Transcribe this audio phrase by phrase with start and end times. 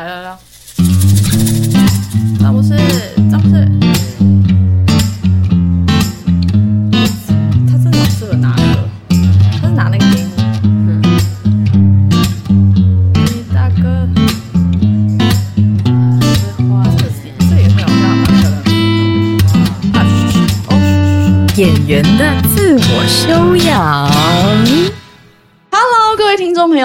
[0.00, 0.38] 来来来，
[2.38, 2.62] 詹姆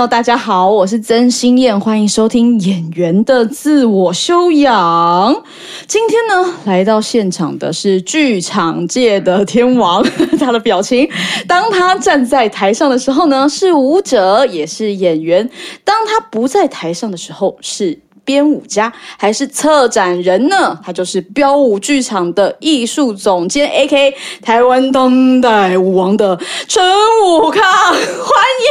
[0.08, 5.44] 大家好，我是曾心燕，欢迎收听演员的自我修养。
[5.88, 10.06] 今天呢，来到现场的是剧场界的天王，
[10.40, 11.10] 他的表情，
[11.48, 15.44] 当他站在台上的时候呢，是舞者，也是演员；
[15.84, 18.00] 当他不在台上的时候，是。
[18.24, 20.76] 编舞家还是策展人呢？
[20.84, 24.16] 他就是标舞剧场的艺术总监，A.K.
[24.42, 26.36] 台湾当代舞王的
[26.68, 26.84] 陈
[27.24, 28.00] 武康，欢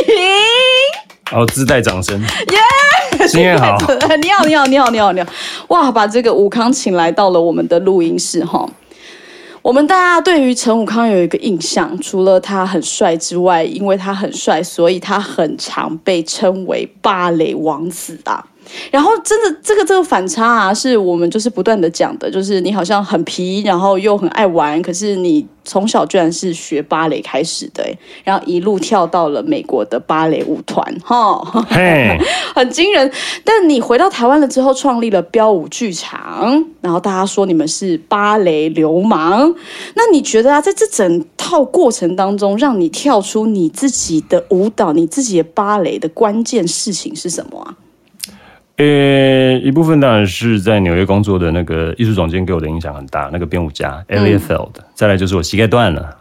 [0.08, 1.13] 迎！
[1.30, 2.20] 好，自带掌声。
[2.20, 3.26] 耶！
[3.26, 3.78] 新燕好，
[4.20, 5.28] 你好，你好，你好，你好，你好！
[5.68, 8.68] 哇，把这个武康请来到了我们的录音室哈。
[9.62, 18.44] 我们大家对于陈武康有一个印象，除了他很帅之外，因为他很帅，所以他很常被称为芭蕾王子啊。
[18.90, 27.84] 然后真的这个这个反差啊，是我们就是不断的讲的，就是你好像很皮，然后又很爱玩，可是你从小居然是学芭蕾开始的，
[28.22, 32.18] 然后一路跳到了美国的芭蕾舞团，哈，嘿，
[32.54, 33.10] 很惊人。
[33.44, 39.54] 但你回到台湾了之后，创立了标舞剧场，然后大家说你们是芭蕾流氓。
[39.94, 47.74] 那你觉得啊，在这整套过程当中，让你跳出你自己的舞蹈、你自己的芭蕾的关键事情是什么啊？
[48.76, 56.16] 呃，一部分当然是在纽约工作的那个艺术总监给我的影响很大，那个编舞家 Elliot Feld、再来就是我膝盖断了，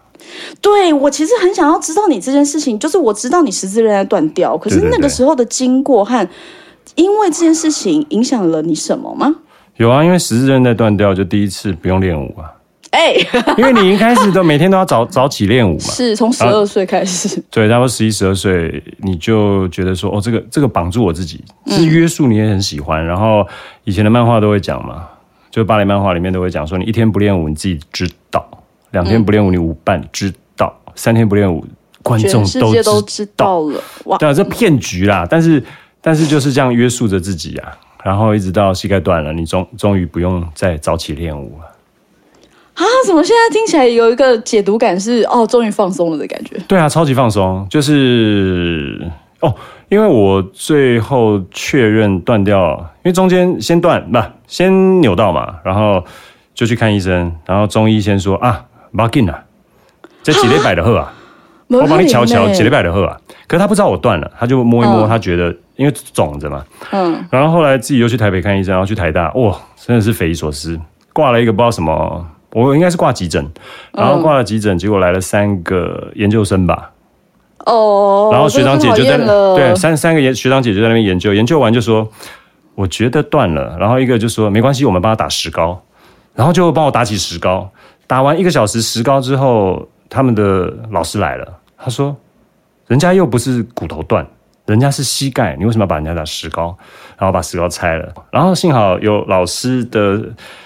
[0.61, 6.29] 对我其实很想要知道你这件事情，就是我知道你十字韧带断掉，可是那个时候的经过和
[6.93, 9.35] 因为这件事情影响了你什么吗？
[9.77, 12.52] 有啊，因为十字韧带断掉，就第一次不用练舞啊，
[12.93, 13.15] 哎，
[13.57, 23.03] 因为你一开始都每天都要早早起练舞嘛，是从十二岁开始，对，差不多十一十二岁，你就觉得说，哦，这个这个绑住我自己，是约束你也很喜欢。
[23.03, 23.45] 然后
[23.83, 25.07] 以前的漫画都会讲嘛，
[25.49, 28.47] 就芭蕾漫画里面都会讲说，你一天不练舞你自己知道，
[28.91, 31.65] 两天不练舞你舞伴知道，三天不练舞
[32.03, 34.19] 观众都知道了，哇！
[34.19, 35.63] 对啊，这骗局啦，但是
[35.99, 41.72] 但是就是这样约束着自己啊，然后一直到膝盖断了，你终终于不用再早起练舞了。
[42.75, 46.57] 啊，怎么现在听起来有一个解读感是哦，终于放松了的感觉？
[46.67, 48.99] 对啊，超级放松，就是
[49.41, 49.53] 哦，
[49.89, 52.73] 因为我最后确认断掉，
[53.03, 56.03] 因为中间先断不先扭到嘛，然后
[56.53, 59.43] 就去看医生，然后中医先说啊，不要紧啊，
[60.23, 61.13] 这几礼拜的喝啊，
[61.67, 63.15] 我帮你瞧瞧几礼拜的喝啊，
[63.47, 65.09] 可是他不知道我断了，他就摸一摸，嗯。
[65.09, 70.79] 他觉得因为肿着嘛，嗯，然后后来自己又去台北看医生，然后去台大，哇，真的是匪夷所思，
[71.11, 73.51] 挂了一个不知道什么，我应该是挂急诊，
[73.91, 76.91] 然后挂了急诊，结果来了三个研究生吧，
[77.65, 79.17] 哦，然后学长姐就在
[79.55, 82.07] 对，三三个研学长姐就在那边研究，研究完就说，
[82.75, 85.83] 我觉得断了，然后一个就说没关系，我们帮他打石膏，
[86.35, 87.69] 然后就帮我打起石膏，
[88.05, 91.47] 打完一个小时石膏之后，他们的老师来了，
[91.77, 92.15] 他说，
[92.87, 94.25] 人家又不是骨头断。
[94.65, 96.73] 人家是膝盖，你为什么要把人家打石膏？
[97.17, 98.13] 然后把石膏拆了。
[98.31, 100.17] 然后幸好有老师的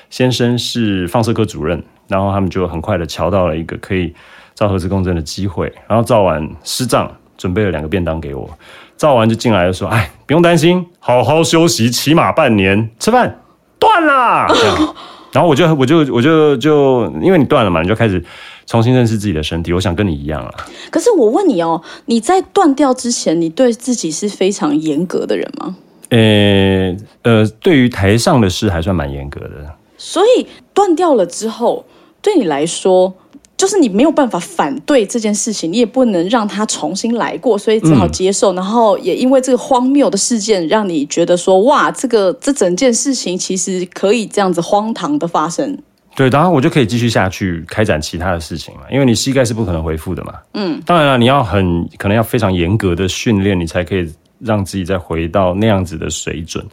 [0.10, 4.14] 先生是放射科主任，然后他们就很快的瞧到了一个可以
[4.56, 5.72] 照核磁共振的机会。
[5.88, 8.50] 然后照完师长准备了两个便当给我，
[8.98, 12.90] 照完就进来就说：“哎，不用担心，好好休息，起码半年。
[13.00, 13.42] 吃饭
[13.78, 14.48] 断啦。
[14.50, 14.96] 这样”
[15.34, 18.24] 然后我就我就我就就因为你断了嘛，你就开始
[18.66, 19.74] 重新认识自己的身体。
[19.74, 20.50] 我想跟你一样啊。
[20.90, 25.76] 可是我问你哦，你在断掉之前，你对自己是非常严格的人吗？
[26.10, 29.76] 呃呃，对于台上的事还算蛮严格的。
[29.98, 31.86] 所以断掉了之后，
[32.22, 33.14] 对你来说，
[33.58, 38.54] 就是你没有办法反对这件事情，你也不能让它重新来过，所以只好接受。
[38.54, 45.78] 然后也因为这个荒谬的事件，让你觉得说，哇，这个这整件事情其实可以这样子荒唐的发生。
[46.16, 50.34] 对，然后我就可以继续下去开展其他的事情了，因为你膝盖是不可能恢复的嘛。
[50.56, 56.66] 嗯，当然了，你要很可能要非常严格的训练，你才可以让自己再回到那样子的水准。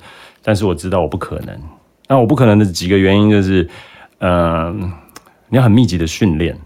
[0.43, 1.55] 但是我知道我不可能，
[2.09, 3.69] 那我不可能的几个原因就是，
[4.19, 4.93] 嗯、
[5.49, 6.59] 你要很密集的训练。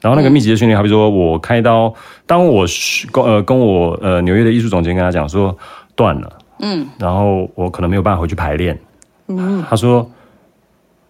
[0.00, 1.92] 然后那个密集的训练，好比说我开刀，
[2.24, 2.64] 当我
[3.12, 5.54] 跟呃跟我呃纽约的艺术总监跟他讲说
[5.94, 8.80] 断了，嗯，然后我可能没有办法回去排练，
[9.26, 10.10] 嗯，他说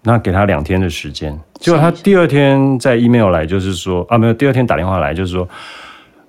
[0.03, 5.49] 那给他两天的时间，结果他第二天在 email 来，就是说啊，没有，第二天打电话来，就是说，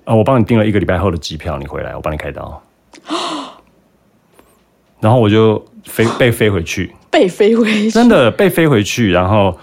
[0.03, 2.61] 啊，我帮你订了一个礼拜后的机票，你回来，我帮你开刀。
[5.01, 9.57] 然后我就飞 被飞回去，被飞回去，真的被飞回去，然后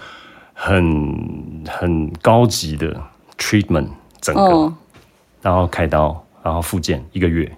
[0.53, 2.95] 很很高级的
[3.37, 3.87] treatment
[4.21, 4.75] 整个，嗯，
[5.41, 7.49] 然后开刀，然后复健一个月，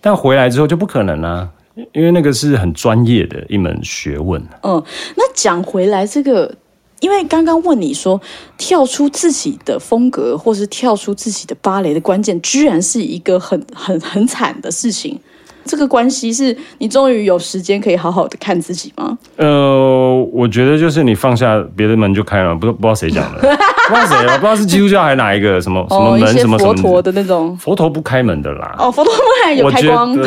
[0.00, 1.48] 但回来之后就不可能啦、
[1.92, 4.40] 因为那个是很专业的一门学问。
[4.62, 4.82] 嗯，
[5.16, 6.54] 那讲回来这个，
[7.00, 8.20] 因为刚刚问你说
[8.58, 15.18] 跳出自己的风格，或是跳出自己的芭蕾的关键，居然是一个很很很惨的事情。
[15.66, 19.16] 这个关系是你终于有时间可以好好的看自己吗？
[19.36, 23.40] 呃，我觉得就是你放下别的门就开了，不不知道谁讲的，
[23.88, 27.56] 不知道谁了，不知道是基督教还是哪一个什么什么门什么佛陀的那种。
[27.56, 28.74] 佛陀不开门的啦。
[28.78, 29.12] 哦，佛陀
[29.44, 30.16] 们有我觉开光，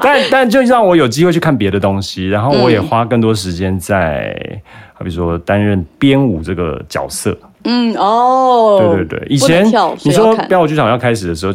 [0.00, 4.34] 但但就让我有机会去看别的东西，然后我也花更多时间在，
[4.92, 7.36] 好比说担任编舞这个角色。
[7.64, 11.52] 嗯哦，对对对，以前跳你说标舞剧场要开始的时候，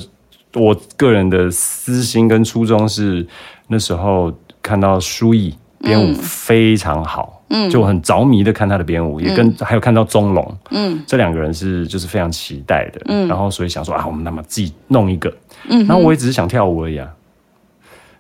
[0.54, 3.26] 我个人的私心跟初衷是
[3.68, 15.34] 那时候看到舒毅编舞非常好，嗯，就很着迷的看他的编舞，也跟、还有看到钟龙，嗯，这两个人是就是非常期待的，嗯，然后所以想说啊，我们那么自己弄一个，
[15.70, 17.08] 嗯，然后我也只是想跳舞而已啊，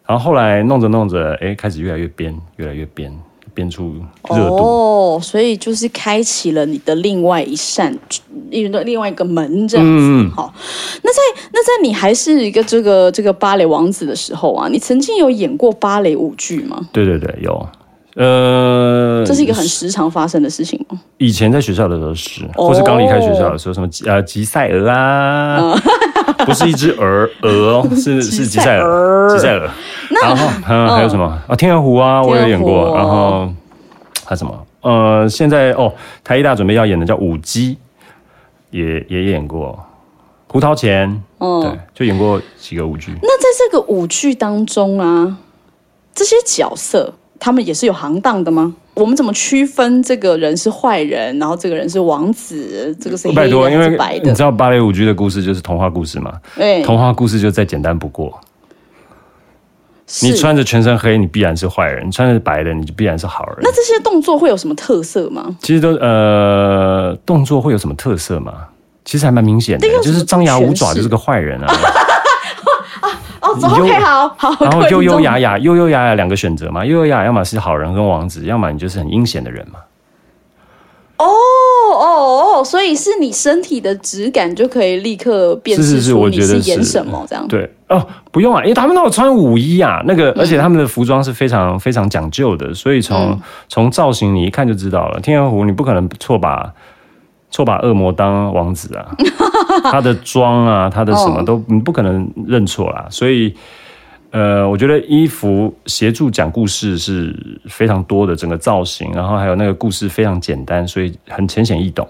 [0.06, 3.12] 然后后来弄着弄着，哎，开始越来越编，越来越编，
[3.60, 3.94] 编出
[4.30, 4.56] 热度。
[4.56, 7.94] 哦，所以就是开启了你的另外一扇，
[8.50, 9.92] 另另外一个门这样子。
[10.02, 10.54] 嗯好，
[11.04, 16.80] 那在那在你还是一个这个这个芭蕾王子的时候啊，你曾经有演过芭蕾舞剧吗？
[16.94, 17.68] 对对对，有，
[18.16, 20.98] 呃，这是一个很时常发生的事情吗？
[21.18, 25.76] 以前在学校的时候是，哦或是刚离开学校的时候，什么吉呃吉赛尔啊，
[26.46, 27.50] 不是一只鹅鹅
[27.80, 29.70] 哦， 是是吉赛尔，吉赛尔。
[30.22, 31.56] 然后嗯还有什么啊？
[31.56, 32.96] 天鹅湖啊，我有演过。
[32.96, 33.46] 然后
[34.26, 34.66] 还有什么？
[34.82, 35.94] 呃，现在哦，
[36.24, 37.78] 台艺大准备要演的叫舞姬，
[38.72, 39.78] 也也演过。
[40.48, 43.12] 胡桃钳，嗯对，就演过几个舞剧。
[43.22, 45.38] 那在这个舞剧当中啊，
[46.16, 48.74] 这些角色他们也是有行当的吗？
[49.00, 53.90] 我们怎么区分这个人是坏人，然后这个人是王子，这个是黑的拜托，因为
[54.24, 54.44] 你知？
[54.44, 58.40] 道芭蕾舞剧的故事就是童话故事嘛，对，童话故事就再简单不过。
[60.22, 63.58] 你穿着全身黑，你必然是坏人；你穿着白的，你就必然是好人。
[63.62, 65.56] 那这些动作会有什么特色吗？
[65.62, 68.54] 其实都呃，动作会有什么特色吗？
[69.06, 71.68] 其实还蛮明显的就是张牙舞爪就是个坏人啊。
[73.54, 79.80] ，OK，好好，然后优优雅雅，优优雅雅两个选择嘛，优优雅雅要么是好人跟王子，要么你就是很阴险的人嘛。
[81.18, 87.46] 哦哦哦，所以是你身体的质感就可以立刻辨识是是是，出你我觉得是演什么这样。
[87.50, 93.38] 对哦，不用啊，因为他们都有穿舞衣啊，那嗯个而且他们的服装是非常非常讲究的，所以从
[93.68, 95.20] 从造型你一看就知道了。
[95.20, 96.72] 天鹅湖你不可能错把
[97.52, 99.08] 错把恶魔当王子啊，
[99.92, 103.54] 他的妆啊，他的什么哦都你不可能认错啦，所以。
[104.32, 107.36] 呃，我觉得衣服协助讲故事是
[107.66, 112.08] 非常多的，整个造型，然后还有那个故事非常简单，所以很浅显易懂。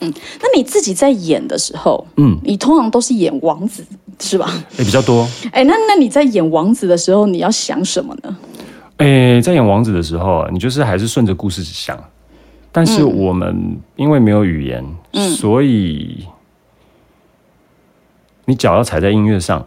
[0.00, 0.12] 嗯
[0.42, 3.82] 那你自己在演的时候，嗯，你通常都是演王子
[4.20, 4.52] 是吧？
[4.76, 5.26] 也比较多。
[5.50, 8.36] 哎，那那你在演王子的时候，你要想什么呢？
[8.98, 11.98] 诶，在演王子的时候啊，你就是还是顺着故事想，
[12.70, 14.84] 但是我们因为没有语言，
[15.34, 16.22] 所以
[18.46, 19.66] 你脚要踩在音乐上，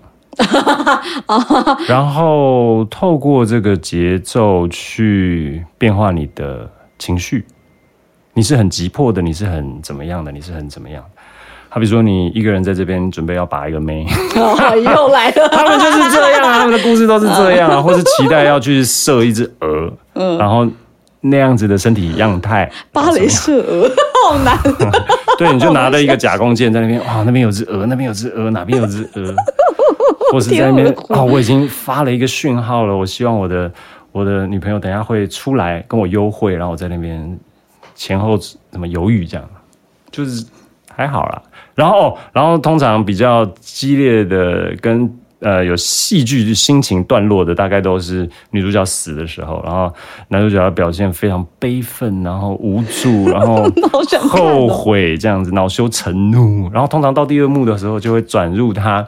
[1.87, 6.67] 然后透过这个节奏去变化你的
[6.98, 7.45] 情绪。
[8.33, 11.21] 你是很急迫的，你是很怎么样的，你是很怎么样的。
[11.67, 14.05] 好比说，你一个人在这边准备要把一个妹，
[14.36, 20.38] 哦， 又来了， 他们就是这样啊，他们的故事都是这样啊，或是期待要去射一只鹅，嗯。
[20.38, 20.65] 然后
[21.21, 23.91] 那样子的身体样态，芭蕾射鹅，
[24.25, 24.57] 好难。
[25.39, 29.34] 对，你就拿了一个假弓箭在那边，哇，那边有只鹅，那边有只鹅，哪边有只鹅，
[30.31, 33.72] 或是在那边天啊啊、我已经发了一个讯号了，我希望我的
[34.12, 37.39] 我的女朋友等一下会出来跟我幽会，然后我在那边
[37.96, 38.38] 前后
[38.69, 39.50] 怎么犹豫这样，
[40.12, 40.46] 就是
[40.93, 41.41] 还好啦。
[41.75, 49.91] 然后，哦然后通常比较激烈的跟呃有戏剧心情段落的，大概都是女主角死的时候，然后
[50.27, 53.63] 男主角要表现非常悲愤，然后无助，然后
[54.29, 56.69] 后哦悔这样子，恼羞成怒。
[56.72, 59.08] 然后通常到第二幕的时候，就会转入他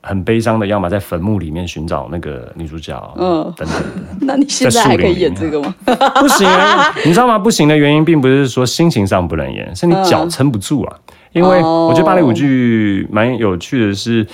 [0.00, 3.84] 很悲伤的，要么在坟墓里面寻找那个女主角，嗯嗯，等等的。
[4.22, 5.74] 那你现在还可以演这个吗？
[6.20, 7.36] 不行啊，你知道吗？
[7.36, 10.96] 不行的原因并不是说心情上不能演，是你脚撑不住啊。
[11.32, 14.26] 因为哦我觉得芭蕾舞剧蛮有趣的是，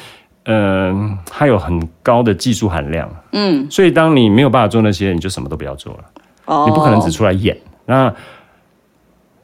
[0.45, 6.05] 嗯、它有很高的技术含量，嗯，所以当你没有办法做那些，你就什么都不要做了，
[6.47, 6.65] 哦。
[6.69, 7.57] 你不可能只出来演。
[7.87, 8.13] 那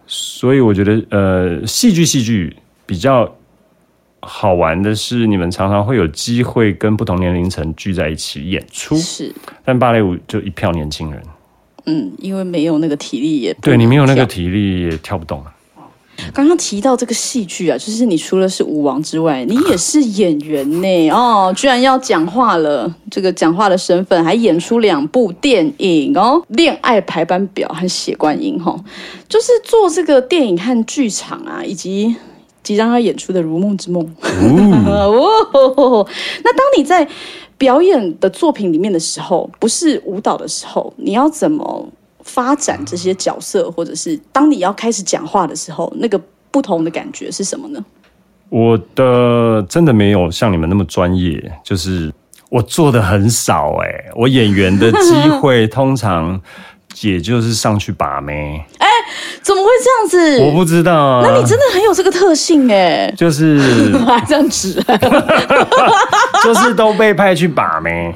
[0.06, 3.32] 所以我觉得，呃，戏剧戏剧比较
[4.20, 9.32] 好玩的是，你们常常会有机会跟不同年龄层聚在一起演出，是，
[9.64, 11.22] 但芭蕾舞就一票年轻人，
[11.86, 15.44] 嗯，因为没有那个体力也对你没有那个体力也跳不动。
[16.34, 21.10] 刚刚提到这个戏剧啊，就是你除了是舞王之外，你也是演员呢。
[21.10, 28.78] 哦，居然要讲话了，这个讲话的身份还演出两部电影哦，《恋爱排班表》和《血观音》哈，
[29.28, 32.14] 就是做这个电影和剧场啊，以及
[32.62, 34.04] 即将要演出的《如梦之梦》。
[34.90, 36.06] 哦，
[36.44, 37.08] 那当你在
[37.56, 41.88] 表演的作品里面的时候，不是舞蹈的时候，你要怎么
[42.28, 46.20] 发展这些角色，或者是当你要开始讲话的时候，那个
[46.50, 47.84] 不同的感觉是什么呢？
[48.50, 52.12] 我的真的没有像你们那么专业，就是
[52.48, 56.40] 我做的很少哎、我演员的机会通常
[57.02, 58.64] 也就是上去把妹，
[59.42, 60.40] 怎么会这样子？
[60.44, 61.22] 我不知道啊。
[61.22, 63.58] 那你真的很有这个特性哎，就是
[64.06, 64.82] 还这样子，
[66.42, 68.14] 就是都被派去把妹，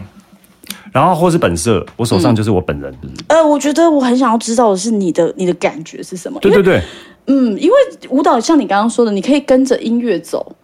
[0.92, 2.94] 然后或是本色，我手上就是我本人。
[3.28, 6.38] 呃，我觉得我很想要知道的是你的你的感觉是什么？
[6.40, 6.82] 对对对，
[7.26, 7.74] 嗯，因为
[8.10, 10.54] 舞蹈像你刚刚说的，你可以跟着音乐走，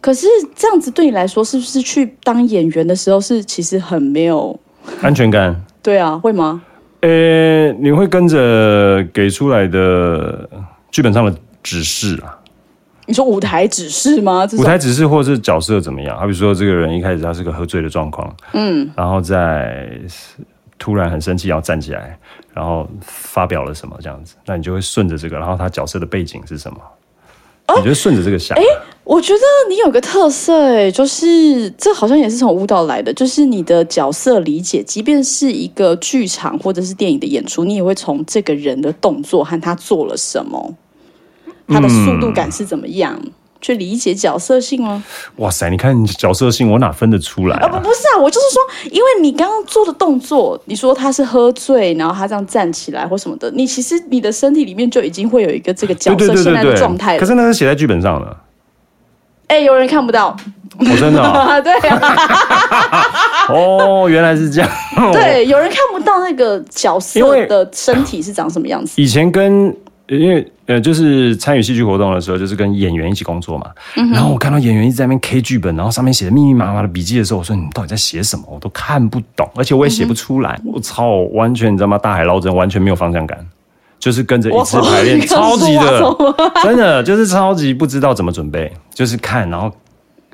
[0.00, 4.58] 可是这样子对你来说，是不是去当演员的时候是其实很没有？
[5.00, 5.58] 安全感。
[5.82, 6.62] 对啊，会吗？
[7.00, 10.46] 呃，你会跟着给出来的
[10.90, 12.36] 剧本上的指示啊，
[13.10, 14.48] 你说舞台指示吗？
[14.56, 16.16] 舞台指示或者是角色怎么样？
[16.18, 19.86] 好比说，这个人一开始他是个喝醉的状况，嗯，然后再
[20.78, 22.16] 突然很生气要站起来，
[22.54, 26.78] 然后发表了什么这样子，那你就会顺着这个，然后他角色的背景是什么？
[27.78, 28.58] 你就顺着这个想，
[29.04, 40.74] 我觉得你有个特色，哎，就是这好像也是从舞蹈来的，就是你的角色理解，即便是一个剧场或者是电影的演出，你也会从这个人的动作和他做了什么，
[41.70, 43.18] 他的速度感是怎么样，
[43.60, 45.02] 去理解角色性吗？
[45.36, 45.70] 哇塞！
[45.70, 47.80] 你看你角色性，我哪分得出来啊，不啊？
[47.80, 57.20] 不是啊，我就是说，因为你刚刚做的动作，你说他是喝醉，然后他这样站起来或什么的，你其实你的身体里面就已经会有一个这个角色现在的状态了。
[57.20, 58.36] 可是那是写在剧本上的，
[59.48, 60.36] 哎，有人看不到，
[60.78, 61.20] 我、真的
[61.62, 62.16] 对啊。
[63.48, 64.70] 哦，原来是这样。
[65.12, 69.00] 对，有人看不到那个角色的身体是长什么样子。
[69.02, 69.74] 以前跟
[70.16, 73.70] 因为呃，就是参与戏剧活动的时候，就是跟演员一起工作嘛。
[74.12, 78.44] 然后我看到演员一直在那边 K 剧本，然后上面写的密密麻麻的笔记的时候，我说你到底在写什么？
[78.48, 80.60] 我都看不懂，而且我也写不出来。
[80.64, 81.96] 我操，完全你知道吗？
[81.96, 83.38] 大海捞针，完全没有方向感。
[84.00, 86.16] 就是跟着一次排练，超级的，
[86.64, 89.70] 真的就是超级不知道怎么准备，就是看，然后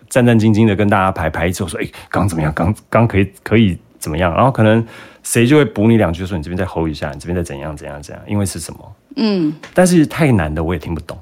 [0.08, 2.52] 战战兢兢的跟大家排排一次，我说，哎、刚怎么样？
[2.54, 4.34] 刚刚可以可以怎么样？
[4.34, 4.84] 然后可能
[5.22, 8.92] 谁就会补你两句，说你这边再 hold 一下，你这边再怎样怎样怎样，因为是什么？
[9.16, 11.18] 嗯但是太难的我也听不懂。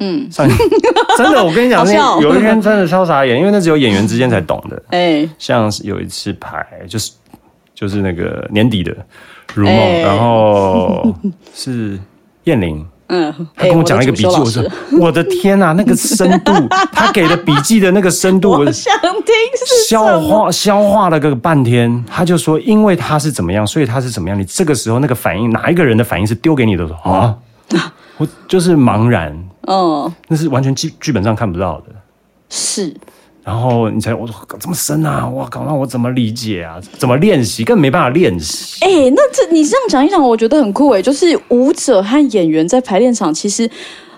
[0.00, 0.48] 嗯，上
[1.16, 4.82] 真的，我跟你讲，那有一天真的超傻眼，因为那只有演员之间才懂的。
[4.90, 7.12] 哎，像是有一次排，就是
[7.74, 8.92] 就是那个年底的
[9.54, 11.14] 如梦，哎然后
[11.54, 11.98] 是
[12.44, 12.84] 燕玲。
[13.14, 14.64] 嗯，他跟我讲了一个笔记，我说
[14.98, 16.50] ：“我的天呐、那个深度，
[16.90, 19.34] 他给的笔记的那个深度，我想听
[19.66, 22.02] 是消化消化了个半天。
[22.08, 24.38] 他就说，因为他是怎么样，所以他是怎么样。
[24.38, 26.88] 你这个时候那个反应，哪一个人的反应是丢给你的？
[26.88, 27.36] 说啊，
[28.16, 31.86] 我就是茫然，哦，那是完全剧剧本上看不到的。
[32.48, 32.94] 是
[33.44, 36.80] 然后你才我说这么深啊，哇靠，那我怎么理解啊？
[36.96, 37.64] 怎么练习？
[37.64, 38.84] 更没办法练习。
[38.84, 41.02] 哎、那这你这样讲一讲，我觉得很酷哎。
[41.02, 43.68] 就是舞者和演员在排练场，其实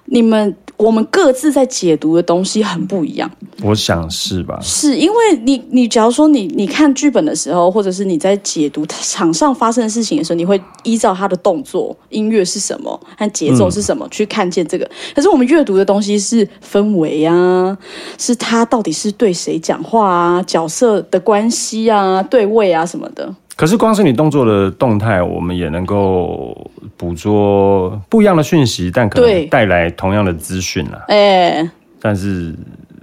[0.07, 3.31] 你们我们各自在解读的东西很不一样。
[3.63, 4.59] 我想是吧？
[4.61, 14.91] 是因为你，你假如说你你看剧本的时候，或者是你在解读场上发生的事情的时候，你会依照他的动作、音乐是什么和节奏是什么、去看见这个。
[15.15, 17.79] 可是我们阅读的东西是氛围啊，
[18.19, 23.33] 是他到底是对谁讲话啊，角色的关系啊、对位啊什么的。
[23.57, 31.05] 可是光是你动作的动态，我们也能够捕捉不一样的讯息，但可对能带来同样的资讯啦。
[31.09, 31.71] 哎、
[32.01, 32.53] 但是，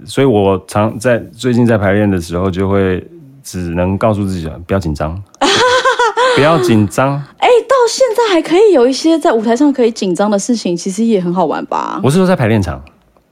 [0.04, 3.02] 所以我常在最近在排练的时候，就会
[3.42, 5.20] 只能告诉自己不要紧张，
[6.36, 7.14] 不要紧张。
[7.38, 11.98] 哎，到现在还可以有一些在舞台上可以紧张的事情，其实也很好玩吧？
[12.04, 12.82] 我是说在排练场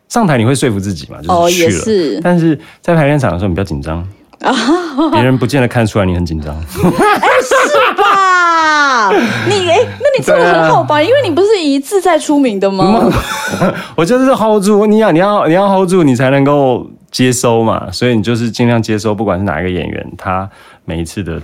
[0.09, 1.71] 上台，你会说服自己嘛，哦就是去了。
[1.71, 4.09] 也是但是在排练场的时候，你不要紧张。
[5.13, 7.55] 别人不见得看出来你很紧张，哎，是
[8.01, 9.11] 吧，
[9.49, 11.01] 你哎，那你做的很好吧？
[11.03, 13.05] 因为你不是一次在出名的吗？
[13.95, 17.91] 我就是 hold 住，你要你要你要 hold 住，你才能够接收嘛。
[17.93, 20.49] 所以你就是尽量接收，不管是哪一个演员，他
[20.87, 21.41] 每一次的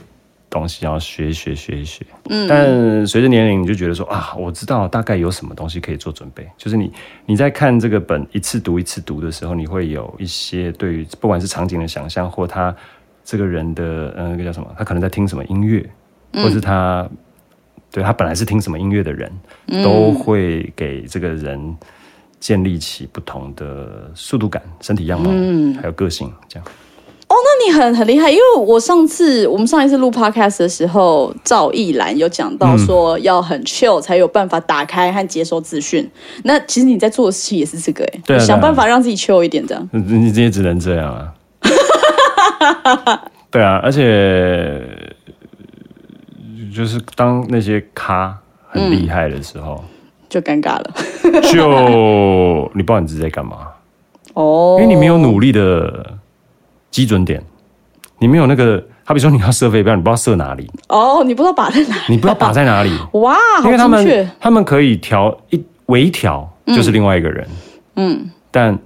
[0.56, 2.04] 东西，然后学一学学一学。
[2.30, 6.48] 嗯，但随着年龄，你就觉得说啊，我知道大概有什么东西可以做准备。
[6.56, 6.90] 就是你
[7.26, 12.74] 你在看这个本一次读一次读的时候，你会有一些对于不管是场景的想象，或他
[13.24, 15.84] 这个人的呃那个叫什么，他可能在听什么音乐，
[16.32, 17.08] 或是他
[17.90, 19.30] 对他本来是听什么音乐的人，
[19.82, 21.76] 都会给这个人
[22.38, 25.30] 建立起不同的速度感、身体样貌，
[25.80, 26.68] 还有个性这样。
[27.28, 36.08] 哦，那你很很厉害，因为我上次我们上一次录 podcast 的时候，赵一兰有讲到说要很 chill 才有办法打开和接收资讯。
[36.44, 39.88] 那其实你在做的事情也是这个哎、想办法让自己 chill 一点，这样。
[39.92, 41.32] 你你也只能这样啊。
[43.50, 44.80] 对啊，而且
[46.74, 49.82] 就是当那些咖很厉害的时候，
[50.28, 50.90] 就尴尬了
[51.42, 53.68] 就你不知道你自己在干嘛，
[54.34, 56.15] 哦，因为你没有努力的
[56.90, 57.42] 基准点，
[58.18, 67.46] 你没有那个，好比说你要射飞镖，你不知道射哪里，哦，你不知道靶在哪里，你不知道靶在哪里，哇，好因为他们他们可以调一微调，就是另外一个人，
[67.96, 68.78] 嗯，但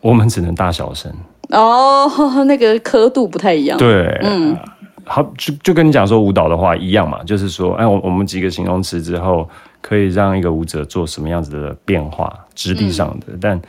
[0.00, 1.12] 我们只能大小声。
[1.50, 2.10] 哦，
[2.46, 4.56] 那个刻度不太一样，对，嗯，
[5.04, 9.46] 好，就就跟你讲说舞蹈的话一样嘛，就是说，哎，我我们几个形容词之后，
[9.82, 13.60] 可以让一个舞者做什么样子的变化，质地上的，但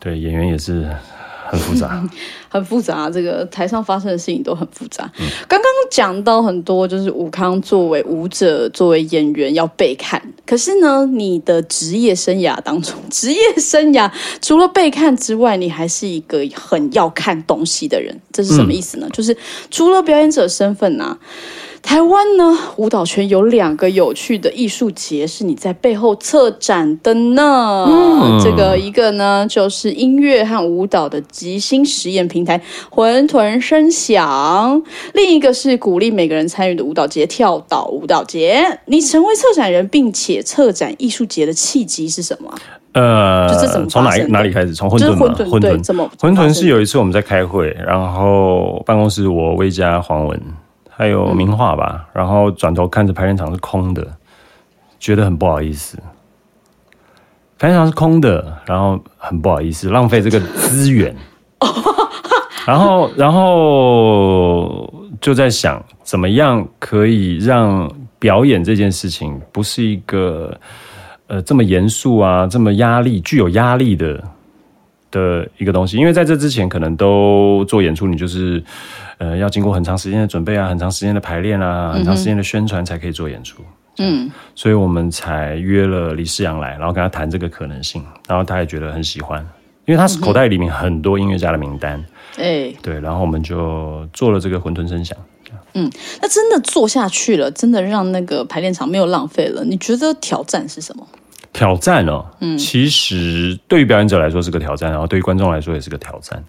[0.00, 0.90] 对演员也是
[1.54, 2.08] 很复杂，
[2.48, 5.10] 很复杂，这个台上发生的事情都很复杂。
[5.18, 10.20] 嗯刚刚讲到很多，就是武康作为舞者、作为演员要被看。
[10.44, 14.10] 可是呢，你的职业生涯当中，职业生涯
[14.42, 18.18] 除了被看之外，你还是一个很要看东西的人。
[18.32, 19.08] 这是什么意思呢？
[19.12, 19.36] 就是
[19.70, 21.16] 除了表演者身份啊。
[21.84, 27.86] 台湾呢，舞蹈圈有两个有趣的艺术节是你在背后策展的呢。
[28.42, 32.60] 这个一个呢就是音乐和舞蹈的即兴实验平台
[32.90, 38.66] “混沌声响”，另一个是鼓励每个人参与的舞蹈节——跳岛舞蹈节。
[38.86, 42.56] 你成为策展人并且策展艺术节的契机是什么啊？
[42.94, 44.74] 呃就这怎么从哪哪里开始？
[44.74, 50.40] 从混沌混沌怎么混沌怎么发生是有一次我们在开会，然后办公室我魏佳、黄文
[50.96, 54.06] 还有名画吧，然后转头看着排练场是空的，
[54.98, 55.98] 觉得很不好意思。
[57.58, 61.14] 排练场是空的，然后很不好意思，浪费这个资源。
[62.66, 70.58] 然后，然后就在想，怎么样可以让表演这件事情不是一个
[71.26, 74.22] 呃这么严肃啊，这么压力具有压力的
[75.14, 75.96] 的一个东西？
[75.96, 78.62] 因为在这之前，可能都做演出，你就是
[79.18, 83.62] 呃要经过很长时间的准备啊，很长时间的排练啊，很长时间的宣传才可以做演出。
[83.98, 89.40] 嗯，所以我们才约了李世阳来，然后跟他谈这个可能性，然后他也觉得很喜欢，
[89.86, 92.04] 因为他是口袋里面很多音乐家的名单，
[92.36, 95.16] 哎，对，然后我们就做了这个混沌声响。
[95.76, 99.64] 嗯那真的做下去了，真的让那个排练场没有浪费了。
[99.64, 101.06] 你觉得挑战是什么？
[101.54, 106.44] 挑战哦，嗯，其实对于表演者来说是个挑战，然后对于观众来说也是个挑战。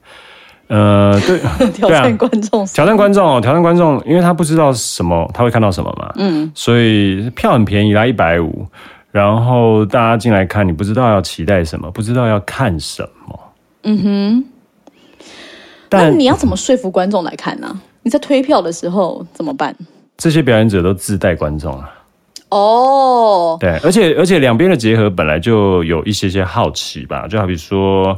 [0.68, 1.40] 呃，对，
[1.72, 8.66] 挑战观众挑战观众哦，挑战观众，因为他不知道什么，他会看到什么嘛，嗯，所以票很便宜啦，一百五，
[9.12, 13.40] 然后大家进来看，你不知道要期待什么，不知道要看什么，
[13.84, 14.46] 嗯哼。
[15.88, 19.74] 但你要怎么说服观众来看呢、你在推票的时候怎么办？
[20.18, 21.95] 这些表演者都自带观众啊，
[22.56, 28.18] 哦，对，而且而且两边的结合本来就有一些些好奇吧，就好比说，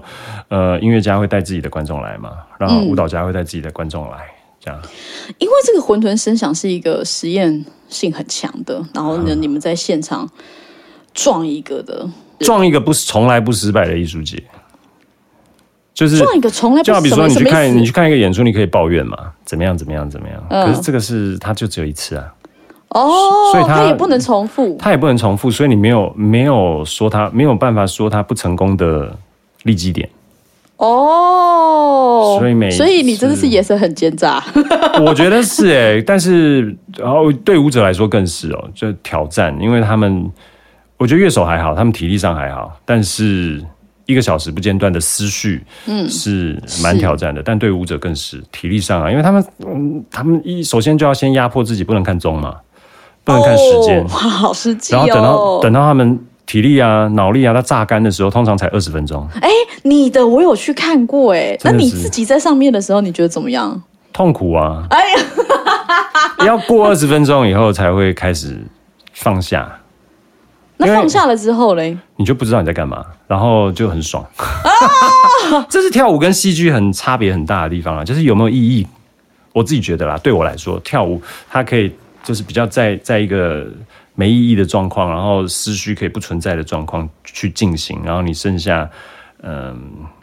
[0.50, 4.18] 呃，音乐家会带自己的观众来嘛，然后舞蹈家会带自己的观众来，
[4.60, 4.80] 这样。
[5.40, 10.30] 因为这个混沌声响是一个实验性很强的，然后呢，你们在现场
[11.16, 12.08] 撞一个的，
[12.42, 14.44] 撞一个不从来不失败的艺术节，
[15.96, 20.68] 就是撞一个从来不就好比说你去看你去看一个演出，你可以抱怨嘛，怎么样怎么样怎么样，嗯。
[20.68, 22.32] 可是这个是它就只有一次啊，
[22.90, 29.16] 哦，所以他也不能重复他也不能重复，所以你没有没有说他没有办法说他不成功的
[29.64, 30.10] 利基点。
[30.78, 34.44] 哦，所以每所以你真的是眼神很奸诈，
[35.04, 40.32] 我觉得是哎、但是然后对舞者来说更是哦，就挑战，因为他们
[40.98, 43.60] 我觉得乐手还好，他们体力上还好，但是
[44.06, 47.42] 一个小时不间断的思绪，嗯，是蛮挑战的。
[47.44, 52.56] 但对舞者更是体力上啊，因为他们嗯，他们一首先就要先压迫自己，不能看钟嘛，
[53.28, 55.06] 不能看时间，哦哇，好实际哦。
[55.06, 59.50] 然后等到等到他们体力啊、脑力啊，它榨干的时候，通常才二十分钟，哎，
[59.84, 63.82] 你的我有去看过哎，那你自己在上面的时候，你觉得怎么样？
[64.14, 64.84] 痛苦啊！
[64.90, 65.20] 哎呀，
[66.48, 68.58] 要过二十分钟以后才会开始
[69.14, 69.70] 放下。
[70.78, 71.98] 那放下了之后嘞？
[72.16, 74.26] 你就不知道你在干嘛，然后就很爽。
[75.70, 78.88] 这是跳舞跟戏剧很差别很大的地方啊，就是有没有意义。
[79.54, 81.92] 我自己觉得啦，对我来说，跳舞它可以
[82.28, 83.66] 就是比较在在一个
[84.16, 88.90] 没意义的状况，然后思绪可以不存在的状况去进行，然后你剩下
[89.44, 89.80] 嗯、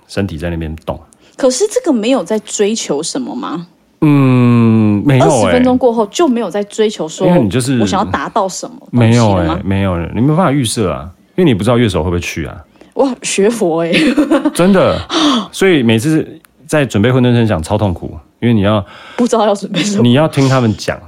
[0.06, 1.00] 身体在那边动。
[1.34, 3.66] 可是这个没有在追求什么吗？
[4.02, 9.62] 嗯，没有哎、二十分钟过后就没有在追求说，因为你就是我想要达到什么东没有哎？
[9.64, 12.62] 没有，你没有办法预设啊，因为你不知道乐手会不会去啊，
[12.94, 13.90] 哇，学佛哎、
[14.52, 15.00] 真的。
[15.50, 18.84] 所以每次在准备混沌声响超痛苦，因为你要
[19.16, 20.02] 不知道要准备什么。
[20.02, 21.00] 你要听他们讲，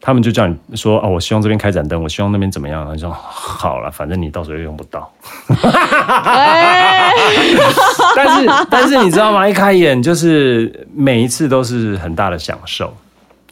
[0.00, 5.10] 他们就叫你说哦，我希望这边开盏灯，我希望那边怎么样，你说好了，反正你到时候又用不到。
[6.24, 7.12] 哎，
[8.14, 9.48] 但是但是你知道吗？
[9.48, 12.94] 一开眼就是每一次都是很大的享受，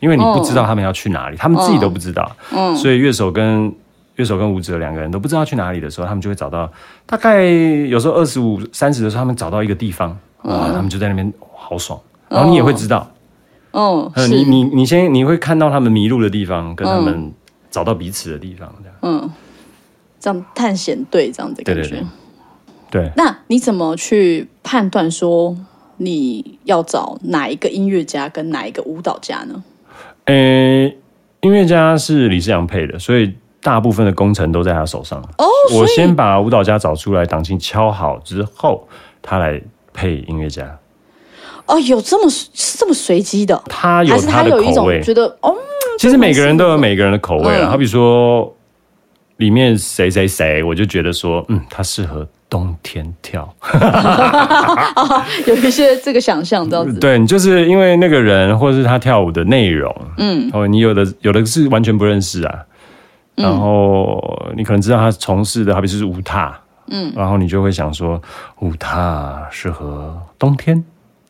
[0.01, 3.73] 因为你不知道他们要去哪里，他们自己都不知道，嗯，所以乐手跟
[4.15, 6.71] 乐手跟舞者两个人都不知道去哪里的时候，他们就会找到
[7.05, 10.11] 大概有时候二十五三十的时候，他们找到一个地方
[10.43, 13.07] 啊，他们就在那边好爽，然后你也会知道，
[13.79, 17.31] 嗯，呃，是你你你先你会看到他们迷路的地方，跟他们
[17.71, 19.31] 找到彼此的地方，这样嗯，
[20.19, 21.83] 这样探险队这样的感觉。
[21.83, 22.01] 对对
[22.91, 23.13] 对对。
[23.17, 25.55] 那你怎么去判断说
[25.99, 29.63] 你要找哪一个音乐家跟哪一个舞蹈家呢？
[30.25, 30.35] 呃，
[31.43, 35.21] 音乐家是李世阳配的，所以大部分的工程都在他手上。
[35.37, 38.89] 哦，我先把舞蹈家找出来，档期敲好之后，
[39.21, 39.61] 他来
[39.93, 40.79] 配音乐家。
[41.67, 45.55] 哦，有这么是这么随机的，他有还是他的有一种口味，觉得哦，
[45.99, 47.69] 其实每个人都有每个人的口味啊。
[47.69, 47.71] 嗯。
[47.71, 48.55] 好比说，
[49.39, 53.49] 里面谁谁谁，我就觉得说，嗯，他适合冬天跳。
[55.47, 56.99] 有一些这个想象这样子。
[56.99, 62.61] 对你就是因为那个人，或者是他跳舞的内容，嗯，哦，你有的有的是完全不认识啊，
[63.35, 64.23] 然后
[64.57, 68.21] 你可能知道他从事的，好比是舞踏，嗯，然后你就会想说，
[68.61, 70.83] 舞踏适合冬天，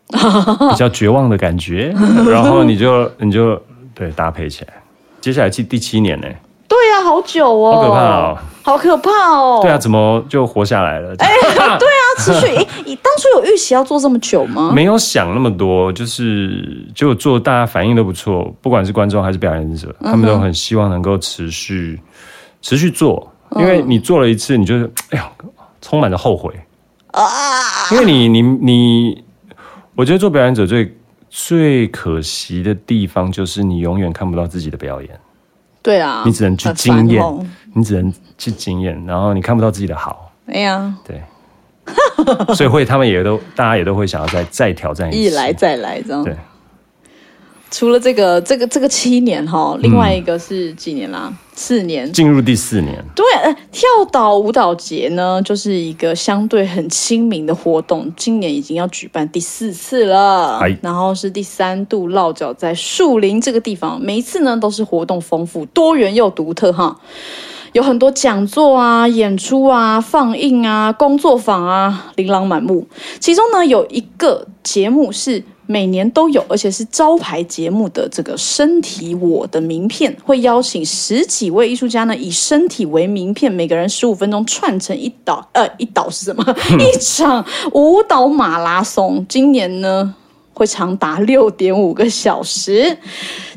[0.71, 1.95] 比较绝望的感觉，
[2.31, 3.61] 然后你就你就
[3.95, 4.73] 对搭配起来。
[5.21, 6.27] 接下来第第七年呢、
[6.69, 9.59] 对呀、好久哦，好可怕哦，好可怕哦。
[9.63, 11.15] 对啊，怎么就活下来了？
[11.17, 11.79] 对啊，
[12.19, 12.47] 持续。
[12.47, 14.71] 诶你当初有预期要做这么久吗？
[14.73, 21.99] 没有想那么多，就是就做，大家反应都不错，不管是观众还是表演者，他们都很希望能够持续
[22.63, 25.29] 持续做，因为你做了一次，你就是哎呀，
[25.83, 26.53] 充满着后悔
[27.11, 27.25] 啊，
[27.91, 29.25] 因为你你你，
[29.97, 30.95] 我觉得做表演者最
[31.31, 35.11] 最可惜的地方就是你永远看不到自己的表演，
[35.83, 37.45] 对啊，你只能去很烦经验哦。
[37.75, 41.21] 你只能去经验，然后你看不到自己的好，哎呀，对。
[42.57, 45.19] 所以会，他们也都，大家也都会想要再再挑战一次。
[45.19, 46.25] 一来再来这样。
[46.25, 46.37] 对，
[47.71, 51.33] 除了这个这个这个七年哈，另外一个是几年啦？
[51.55, 52.13] 四年。
[52.13, 67.01] 进入第四年，对，呃，跳岛舞蹈节呢，就是一个相对很亲民的活动，今年已经要举办第四次了哎，然后是第三度落脚在树林这个地方，每一次呢都是活动丰富、多元又独特哈。
[67.73, 72.87] 有很多讲座啊、演出啊、放映啊、工作坊啊，琳琅满目。
[73.19, 86.45] 其中呢，有一个节目是每年都有，而且是招牌节目的这个身体我的名片，会邀请十几位艺术家呢，以身体为名片，每个人十五分钟串成一岛，呃，一岛是什么？
[86.79, 89.25] 一场舞蹈马拉松。
[89.29, 90.15] 今年呢？
[90.53, 92.97] 会长达六点五个小时，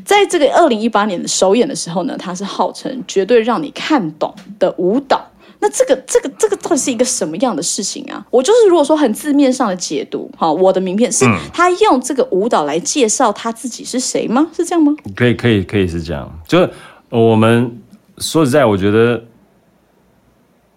[0.04, 5.29] 在这个二零一八年的首演的时候呢，它是号称绝对让你看懂的舞蹈。
[5.62, 8.26] 那这个这个这个到底是一个什么样的事情啊？
[8.30, 14.46] 我就是如果说很字面上的解读，哈，我的名片是他用这个舞蹈来介绍他自己是谁吗？
[14.54, 14.94] 是这样吗？
[15.14, 16.40] 可以可以可以是这样。
[16.48, 16.70] 就是
[17.10, 17.70] 我们
[18.18, 19.22] 说实在，我觉得，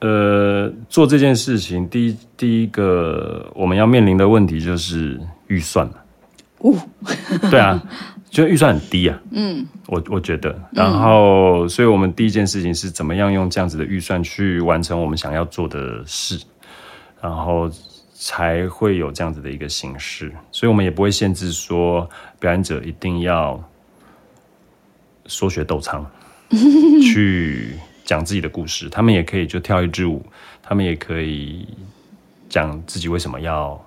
[0.02, 5.18] 呃，做这件事情，第一第一个我们要面临的问题就是
[5.48, 5.94] 预算嘛。
[6.60, 6.76] 哦，
[7.50, 7.82] 对啊，
[8.34, 9.18] 就预算很低啊。
[9.32, 16.44] 嗯，我我觉得，然后，所以我们第一件事情是怎么样用这样子的预算去完成我们想要做的事，
[17.22, 17.70] 然后
[18.16, 20.34] 才会有这样子的一个形式。
[20.52, 23.64] 所以我们也不会限制说表演者一定要
[25.28, 26.04] 说学逗唱
[27.14, 30.26] 去讲自己的故事，他们也可以就跳一支舞，
[30.64, 31.68] 他们也可以
[32.50, 33.80] 讲自己为什么要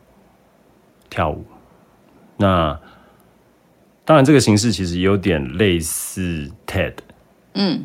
[1.11, 1.45] 跳舞。
[2.37, 2.79] 那
[4.07, 6.95] 当然，这个形式其实有点类似 TED，
[7.55, 7.85] 嗯，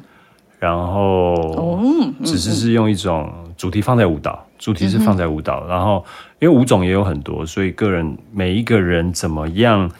[0.60, 1.84] 然后
[2.24, 6.06] 只是是用一种主题放在舞蹈，主题是放在舞蹈，然后
[6.40, 9.92] 因为舞种也有很多，所以个人每一个人怎么样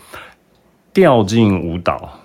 [0.94, 2.20] 掉进舞蹈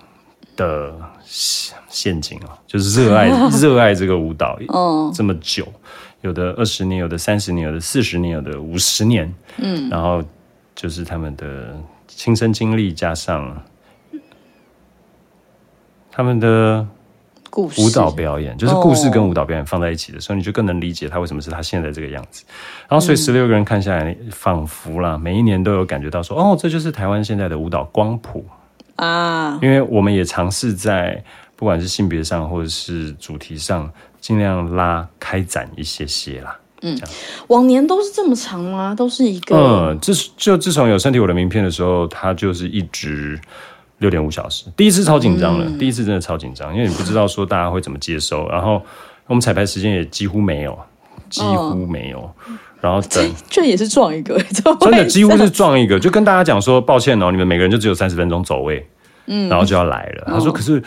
[0.57, 5.67] 的陷陷阱啊，就是热爱 热爱这个舞蹈，嗯这么久，
[6.21, 10.23] 有的二十年，有的三十年，有的四十年，有的五十年，嗯，然后
[10.75, 11.75] 就是他们的
[12.07, 13.57] 亲身经历加上
[16.17, 16.87] 他们的
[17.51, 22.43] 故事舞蹈表演，就是故事跟舞蹈表演放在一起的时候，你就更能理解他为什么是他现在这个样子。
[22.89, 28.43] 然后，所以十六个人看下来，仿佛啦，每一年都有感觉到说，哦，这就是台湾现在的舞蹈光谱。
[28.95, 31.23] 啊，因为我们也尝试在
[31.55, 36.59] 不管是性别上或者是主题上，尽量拉开展一些些啦。
[36.81, 36.99] 嗯
[37.49, 38.95] 往年都是这么长吗？
[38.95, 43.39] 都是一个嗯，自就自从有身体我的名片的时候，它就是一直
[43.99, 44.65] 六点五小时。
[44.77, 48.83] 第一次超紧张了，第一次真的超紧张，因为你不知道说大家会怎么接收，然后
[49.27, 50.79] 我们彩排时间也几乎没有，
[51.31, 52.31] 几乎没有。
[52.79, 58.87] 然后等这也是撞一个， 真真的几乎是撞一个，就跟大家讲说抱歉哦，你们每个人就只有三十分钟走位，
[59.27, 60.25] 嗯，然后就要来了。
[60.27, 60.81] 他说，可是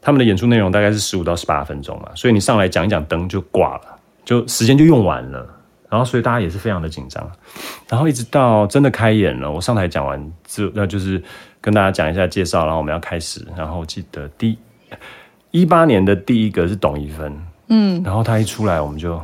[0.00, 3.82] 他们的演出内容大概是十五到十八分钟嘛，所以你上来讲一讲灯就挂了，
[4.24, 5.46] 就时间就用完了。
[5.90, 7.30] 然后所以大家也是非常的紧张，
[7.86, 11.22] 然后一直到真的开演了，我上台讲完之那就是
[11.62, 13.46] 跟大家讲一下介绍，然后我们要开始。
[13.56, 14.58] 然后我记得第
[15.52, 17.32] 一八年的第一个是董一芬，
[17.68, 19.18] 嗯，然后他一出来我们就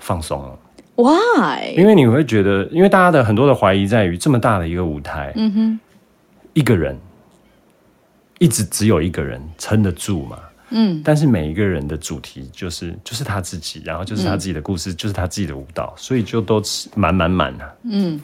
[0.00, 0.58] 放松了。
[0.96, 1.74] why？
[1.76, 5.80] 因为你会觉得，因为大家的很多的怀疑在于这么大的一个舞台，嗯哼，
[6.54, 6.98] 一个人
[8.38, 10.38] 一直只有一个人撑得住嘛，
[10.70, 16.62] 嗯，但是每一个人的主题就是就是他自己，然后就是他自己的故事，就是他自己的舞蹈，所以就都
[16.94, 18.20] 满满满啊的。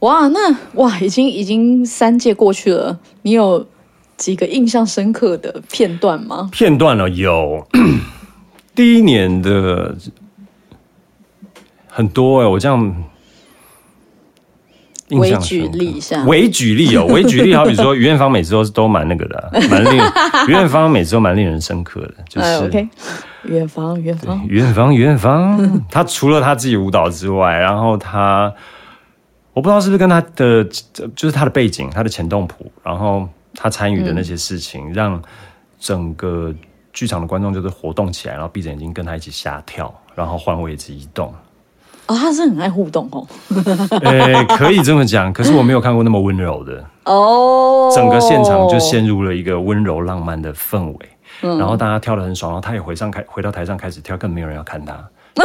[0.00, 3.66] 哇，那哇，已经已经三届过去了，你有
[4.16, 6.48] 几个印象深刻的片段吗？
[6.52, 7.66] 片段了有。
[8.74, 9.94] 第一年的
[11.88, 13.04] 很多哎、我这样。
[15.08, 16.22] 印微举例一下。
[16.24, 19.96] 微举例哦， 微举例，好比说于艳芳每次都都蛮那个的啊，蛮令
[20.48, 22.88] 于艳芳每次都蛮令人深刻的，就哎是
[23.42, 28.54] 远方，远方，于艳芳，于艳芳，她除了她自己舞蹈之外，然后她，
[29.60, 30.64] 我不知道是不是跟他的
[31.14, 35.22] 就是他的背景，他的前动谱，然后他参与的那些事情，让
[35.78, 36.50] 整个
[36.94, 41.26] 剧场的观众就是活动起来，然后闭着眼睛跟他一起瞎跳，然后换位置移动。
[42.06, 43.26] 哦，他是很爱互动哦。
[44.00, 46.82] 诶，可以这么讲，可是我没有看过那么温柔的。
[47.04, 54.94] 哦，整个现场就陷入了一个温柔浪漫的氛围，然后大家跳得很爽，然后他也回上开回到台上开始跳，更没有人要看他。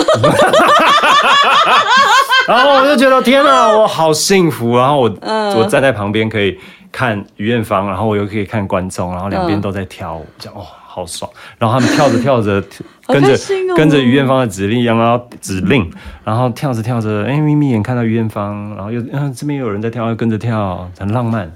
[2.47, 4.77] 然后我就觉得天哪， 我好幸福。
[4.77, 5.17] 然后我、
[5.55, 6.57] 我站在旁边可以
[6.91, 11.29] 看于艳芳，然后我又可以看观众，然后两边都在跳舞，这样哦，好爽。
[11.57, 12.63] 然后他们跳着跳着，
[13.07, 15.91] 跟着、哦跟着于艳芳的指令，然后指令，
[16.23, 21.51] 然后跳着跳着，哎，眯眯眼看到于艳芳，然后又嗯、这边又有人在跳，又跟着跳，很浪漫。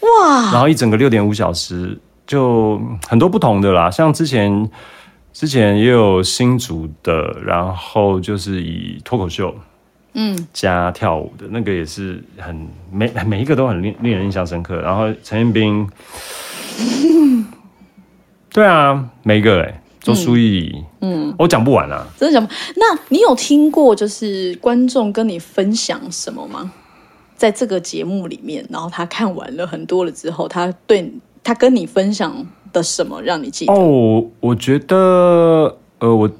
[0.00, 4.70] 哇，然后一整个六点五小时，就很多不同的啦，像之前
[5.32, 9.52] 之前也有新竹的，然后就是以脱口秀，
[10.14, 14.80] 嗯，加跳舞的那个也是很每 每一个都很令令人印象深刻。
[14.80, 15.88] 然后陈彦斌，
[18.52, 22.06] 对啊，每一个哎、周书毅，嗯，我讲不完啊。
[22.16, 26.72] 真的讲不，那你有听过就是观众跟你分享什么吗？
[27.36, 33.72] 在这个节目里面，然后他看完了很多了之后，他对他跟你分享的什么让你记得？
[33.72, 36.30] 哦，我觉得，呃，我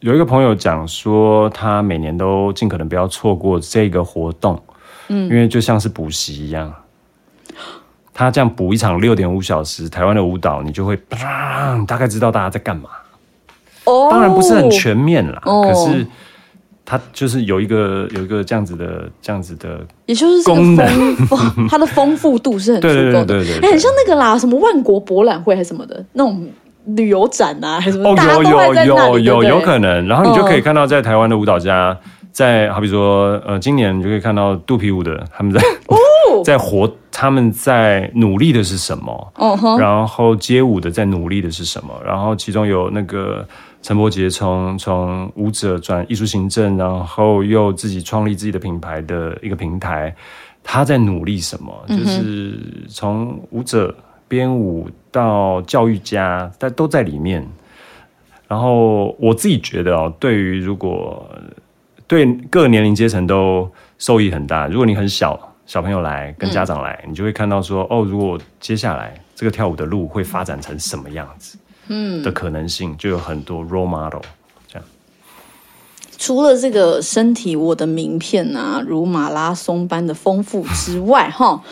[0.00, 4.60] 有一个朋友讲说，他每年都尽可能不要错过这个活动，
[5.08, 6.72] 嗯，因为就像是补习一样，
[8.14, 12.90] 他这样补一场六点五小时台湾的舞蹈，你就会啪，大概知道大家在干嘛。
[13.84, 14.08] 哦。
[14.10, 15.62] 当然不是很全面啦，哦。
[15.62, 16.06] 可是
[16.84, 20.86] 他就是有一个有一个这样子的这样子的，也就是功能。
[21.68, 26.48] 它的丰富度是很足对够的， 对对对对对哎很像那个啦，什么万国博览会还是什么的那种
[26.96, 28.84] 旅游展啊，还是什么，哦，有有
[29.18, 29.60] 有，有有。
[29.60, 31.96] 可能，然后你就可以嗯看到在台湾的舞蹈家，
[32.32, 35.60] 在好比说呃，今年你就可以看到肚皮舞的他们在、
[36.44, 43.46] 在活，他们在努力的是什么，哦哼，然后街舞的在努力的是什么，然后其中有那个
[43.82, 50.14] 陈柏杰从从舞者转艺术行政，然后又自己创立自己的品牌的一个平台，
[50.62, 51.72] 他在努力什么？
[51.88, 53.94] 就是从舞者
[54.28, 57.44] 编舞到教育家，但都在里面。
[58.46, 61.28] 然后我自己觉得哦，对于如果
[62.06, 64.66] 对各年龄阶层都受益很大。
[64.68, 74.22] 如果你很小，小朋友来跟家长来，你就会看到说，哦，如果接下来这个跳舞的路会发展成什么样子，嗯，的可能性就有很多 role model。
[76.20, 81.62] 除了这个身体我的名片啊，如马拉松般的丰富之外，哈，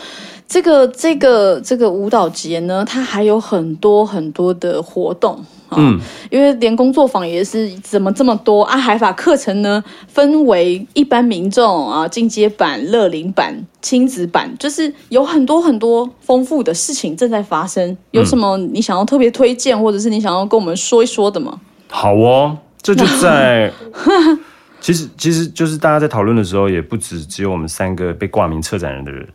[0.47, 5.43] 这个这个这个舞蹈节呢，它还有很多很多的活动。
[5.71, 5.99] 嗯，
[6.31, 8.77] 因为连工作坊也是怎么这么多啊？
[8.77, 17.97] 海法课程呢，分为一般民众啊、进阶版、乐龄版、亲子版，就是有很多很多丰富的事情正在发生。
[18.11, 21.59] 有什么你想要特别推荐，或者是你想要跟我们说一说的吗？
[21.89, 23.69] 好哦，这就在。
[24.79, 29.27] 其实，其实就是大家在讨论的时候，也不止只有我们三个被挂名策展人的人。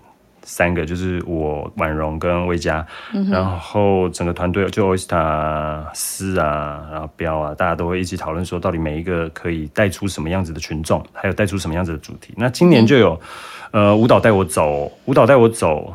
[0.43, 2.85] 三个就是我婉容跟魏佳，
[3.31, 12.35] 然后整个团队就 Oyster 思啊，然后彪啊，大家都会一起讨论说，到底每一个可以带出什么样子的群众，还有带出什么样子的主题。
[12.37, 13.21] 那今年就有
[13.71, 15.95] 呃舞蹈带我走，舞蹈带我走，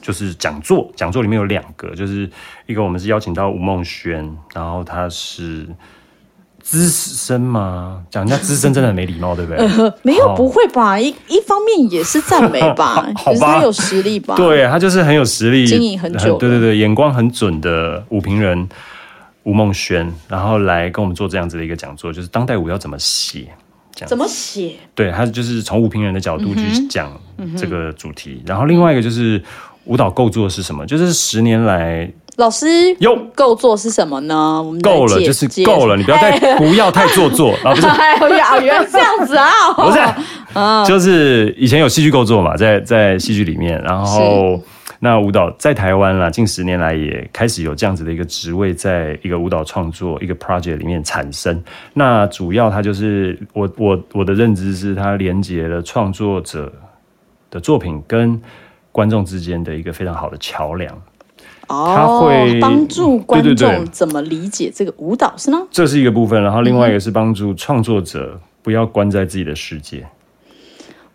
[0.00, 2.30] 就是讲座，讲座里面有两个，就是
[2.66, 5.66] 一个我们是邀请到吴梦轩，然后他是。
[6.62, 8.00] 资深吗？
[8.10, 9.66] 讲人家资深真的很没礼貌，对不对？
[10.02, 10.98] 没有，不会吧？
[10.98, 14.34] 一一方面也是赞美吧， 好吧，他有实力吧？
[14.38, 18.66] 对他就是很有实力，经营很久，对对对，眼光很准的舞评人
[19.42, 23.48] 吴梦轩，然后来跟我们做这样子的一个讲座，就是当代舞要怎么写，
[24.06, 24.74] 怎么写？
[24.94, 27.10] 对他就是从舞评人的角度去讲
[27.56, 29.42] 这个主题，然后另外一个就是
[29.84, 30.86] 舞蹈构作是什么？
[30.86, 32.10] 就是十年来。
[32.36, 32.66] 老师，
[32.98, 34.64] 有够做是什么呢？
[34.82, 37.72] 够了，就是够了，你不要太不要太做作啊！
[37.74, 37.86] 不是，
[38.64, 39.50] 原来这样子啊！
[39.76, 39.98] 不是，
[40.58, 44.58] 啊， 就是以前有戏剧构作嘛，在在戏剧里面，然后
[45.00, 51.62] 那舞蹈在台湾啦，近十年来也开始有这样子的一个职位，在一个舞蹈创作一个 project 里面产生。
[51.92, 56.72] 那主要它就是我我我的认知是，它连接了创作者
[57.50, 58.40] 的作品跟
[58.90, 60.96] 观众之间的一个非常好的桥梁。
[61.72, 65.62] 他会帮助观众怎么理解这个舞蹈是吗？
[65.70, 70.06] 这是一个部分，然后另外一个是帮助创作者不要关在自己的世界，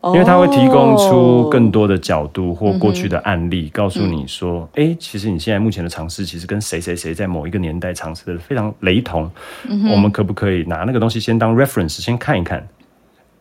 [0.04, 9.30] 因为他会提供出更多的角度或过去的案例，告诉你说：“哎，其实你现在目前的尝试，其实跟谁谁谁在某一个年代尝试的非常雷同。
[9.92, 12.66] 我们可不可以拿那个东西先当 reference 先看一看？”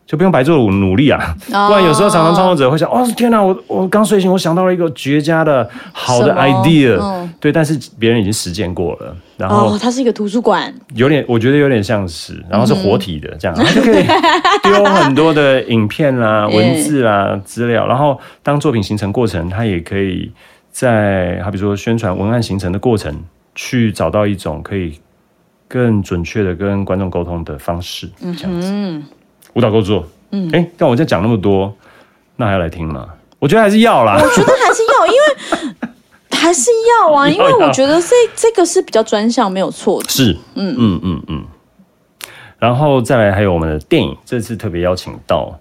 [0.06, 9.16] 就不用白做努力啊，不然有时候常常创作者会想：哦，天哪，我我刚睡醒，我想到了一个绝佳的好的 idea，对，但是别人已经实践过了。
[9.36, 14.04] 然后它是一个图书馆，有点，我觉得有点像是，然后是活体的这样，就可以
[14.62, 20.30] 丢很多的影片啦、文字啦、资料，然后当作品形成过程，它也可以
[20.70, 23.12] 在，好比说宣传文案形成的过程，
[23.56, 24.98] 去找到一种可以
[25.66, 29.02] 更准确的跟观众沟通的方式，这样子。
[29.56, 31.74] 舞蹈构作，嗯，哎，但我在讲那么多，
[32.36, 33.08] 那还要来听吗？
[33.38, 34.20] 我觉得还是要啦。
[34.22, 35.88] 我觉得还是要，因为
[36.36, 40.10] 还是要啊，因为我觉得这这个是比较专项，没有错的。
[40.10, 41.44] 是，嗯嗯嗯嗯。
[42.58, 45.58] 然后再来，还有我们的电影，这次特别邀请到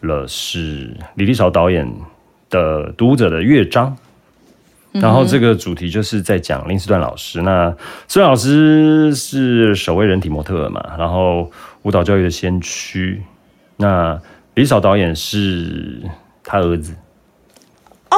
[0.00, 1.90] 了是李立潮导演
[2.50, 3.96] 的《读者的乐章》，
[5.00, 7.40] 然后这个主题就是在讲林思段老师。
[7.40, 7.74] 那
[8.08, 11.50] 思段老师是首位人体模特嘛，然后。
[11.82, 13.22] 舞蹈教育的先驱，
[13.76, 14.20] 那
[14.54, 16.00] 李嫂导演是
[16.44, 16.94] 他儿子。
[18.10, 18.16] 哦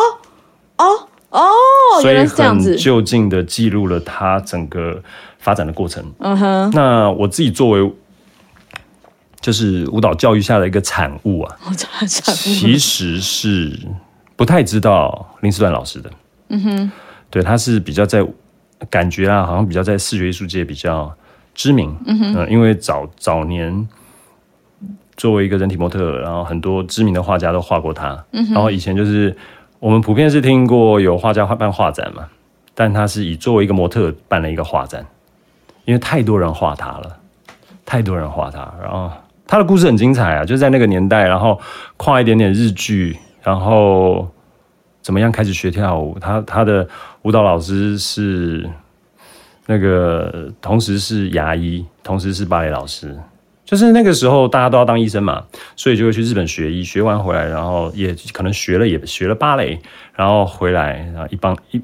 [0.76, 1.40] 哦哦，
[2.02, 5.02] 所以很就近的记录了他整个
[5.38, 6.04] 发展的过程。
[6.18, 7.92] 嗯哼，那我自己作为
[9.40, 11.56] 就是舞蹈教育下的一个产物啊，
[12.06, 13.78] 其实是
[14.36, 16.10] 不太知道林思段老师的。
[16.48, 16.92] 嗯哼，
[17.30, 18.26] 对，他是比较在
[18.90, 21.16] 感觉啊，好像比较在视觉艺术界比较。
[21.54, 23.88] 知名，嗯，因为早早年
[25.16, 29.34] 作为一个人体模特，然后很多知名的画家都画过他，嗯然后以前就是
[29.78, 32.26] 我们普遍是听过有画家办画展嘛，
[32.74, 35.06] 但他是以作为一个模特办了一个画展，
[35.84, 37.16] 因为太多人画他了，
[37.86, 39.08] 太多人画他，然后
[39.46, 41.60] 他的故事很精彩啊，就在那个年代，然后
[41.96, 44.28] 跨一点点日剧，然后
[45.02, 46.88] 怎么样开始学跳舞，他他的
[47.22, 48.68] 舞蹈老师是。
[49.66, 53.16] 那个同时是牙医，同时是芭蕾老师，
[53.64, 55.42] 就是那个时候大家都要当医生嘛，
[55.74, 59.80] 所以就会去日本学医，学完回来，然后也可能学了，也学了芭蕾，
[60.14, 61.80] 然后回来，然后一帮一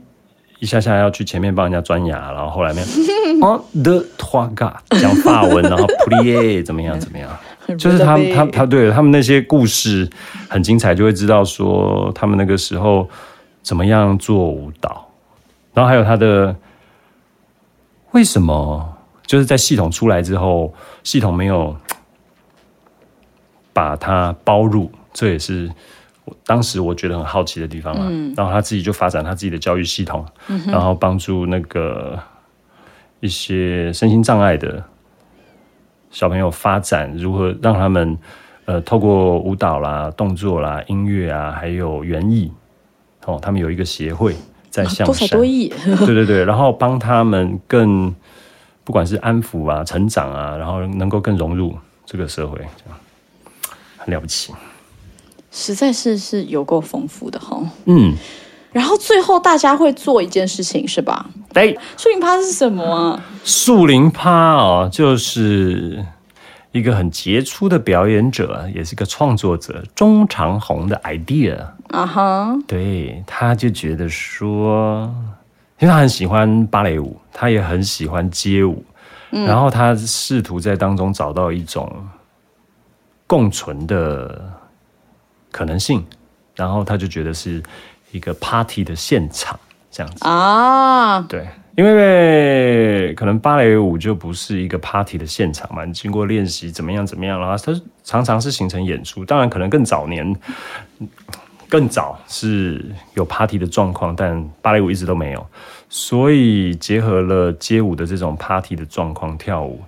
[0.59, 2.85] 一下下要去前面帮人家钻牙，然后后来面
[3.41, 7.31] 哦，the toga 讲法文，然后 plie 怎么样怎么样，
[7.79, 10.07] 就是他他他对他们那些故事
[10.51, 13.09] 很精彩，就会知道说他们那个时候
[13.63, 15.09] 怎么样做舞蹈，
[15.73, 16.55] 然后还有他的。
[18.13, 18.97] 为什么
[19.27, 21.77] 就是在系统出来之后，系统没有
[23.73, 24.91] 把它包入？
[25.13, 25.71] 这也是
[26.25, 28.09] 我当时我觉得很好奇的地方啊。
[28.37, 30.27] 然后他自己就发展他自己的教育系统，
[30.67, 32.19] 然后帮助那个
[33.21, 34.83] 一些身心障碍的
[36.11, 38.19] 小朋友发展，如何让他们
[38.65, 42.53] 呃透过舞蹈啦、动作啦、音乐啊，还有园艺，
[43.27, 44.35] 哦，他们有一个协会
[44.71, 45.69] 在象多才山，多艺，
[46.07, 48.15] 对对对，然后帮他们更
[48.85, 52.99] 不管是安抚啊、成长啊，然后能够更融入这个社会，这样
[53.99, 54.53] 很了不起。
[55.51, 57.61] 实在是是有够丰富的哈。
[57.87, 58.15] 嗯，
[58.73, 61.29] 然后最后大家会做一件事情是吧？
[61.55, 63.25] 哎，树林趴是什么啊？
[63.43, 66.05] 树林趴哦，就是
[66.73, 71.59] 一个很杰出的表演者，也是个创作者，钟长红的 idea。
[71.89, 75.13] 啊哈，对，他就觉得说，
[75.81, 78.85] 因为他很喜欢芭蕾舞，他也很喜欢街舞，
[79.31, 81.91] 然后他试图在当中找到一种
[83.27, 84.53] 共存的
[85.51, 86.07] 可能性，
[86.55, 87.61] 然后他就觉得是
[88.13, 89.59] 一个 party 的现场
[89.91, 90.25] 这样子。
[90.25, 99.25] 啊，对，因为可能芭蕾舞就不是一个 party 的现场嘛，你经过练习怎么样怎么样，然后它常常是形成演出。
[99.25, 100.37] 当然，可能更早年、
[101.69, 105.47] 更早是有 party 的状况，但芭蕾舞一直都没有，
[105.89, 109.81] 所以结合了街舞的这种 party 的状况，跳舞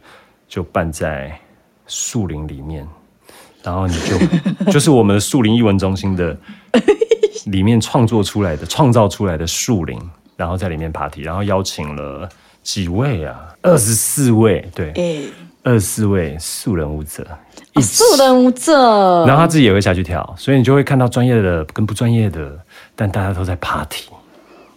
[0.48, 1.36] 就办在
[1.88, 2.86] 树林里面，
[3.62, 4.16] 然后你就
[4.72, 6.38] 就是我们的树林艺文中心的
[7.46, 9.98] 里面创作出来的、创造出来的树林，
[10.42, 12.28] 然后在里面 party，然后邀请了
[12.64, 15.22] 几位啊，二十四位，对，哎，
[15.62, 17.24] 二十四位素人舞者，
[17.80, 22.58] 素人舞者，然后他自己也会下去跳，所以你就会看到专业的跟不专业的，
[22.96, 24.06] 但大家都在 party。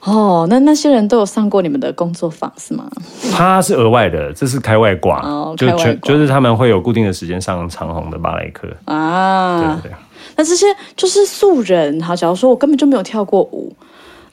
[0.02, 2.88] 哦，那那些人都有上过你们的工作坊是吗？
[3.34, 5.20] 他是额外的，这是开外挂，
[5.58, 9.96] 就全就是他们会有固定的时间上长虹的芭蕾课，对啊对，对。
[10.36, 13.76] 那这些就是素人，好，假如说我根本就没有跳过舞，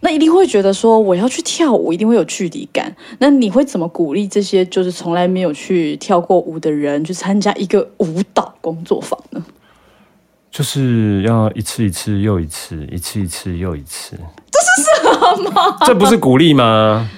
[0.04, 2.94] 那一定会觉得说我要去跳舞，一定会有距离感。
[3.18, 9.42] 那你会怎么鼓励这些就是从来没有去跳过舞的人去参加一个舞蹈工作坊呢？
[10.50, 14.18] 就是要一次一次又一次，一次一次又一次。
[14.50, 15.78] 这是什么？
[15.86, 17.08] 这不是鼓励吗？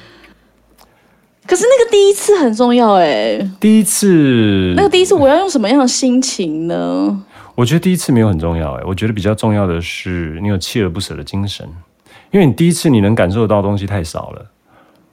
[1.47, 7.25] 可是那个第一次很重要哎，第一次，那个第一次我要用什么样的心情呢？
[7.55, 11.69] 我觉得第一次没有很重要哎，我觉得比较重要的是你有锲而不舍的精神，
[12.35, 14.45] 因为你第一次你能感受得到的东西太少了，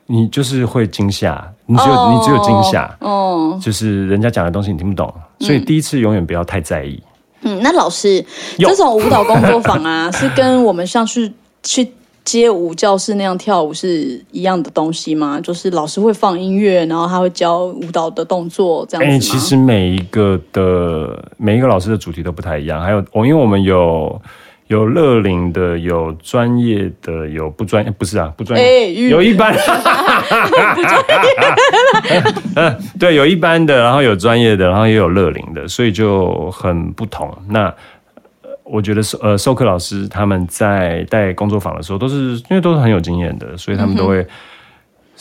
[0.08, 7.00] 你就是会惊吓，你只有、哦你只有惊吓，哦，就是人家讲的东西你听不懂，所以第一次永远不要太在意。
[7.44, 8.26] 嗯，那老师，
[8.58, 11.88] 有这种舞蹈工作坊啊， 是跟我们像去去
[12.24, 15.40] 街舞教室那样跳舞是一样的东西吗？
[15.42, 19.20] 就是老师会放音乐，然后他会教舞蹈的动作，这样子哎、吗？
[19.20, 24.20] 其实每一个的每一个老师的主题都不太一样，还有我因为我们有
[24.72, 29.54] 有乐龄的，有专业的，有不专不是啊，不专业，有一般，
[32.56, 37.30] 嗯，对，有一般的，然后有专业的，然后也有乐龄的，所以就很不同。
[37.50, 37.66] 那
[38.44, 44.26] 呃我觉得授呃授课老师他们在带工作坊的时候，都是因为都是很有经验的，所以他们都会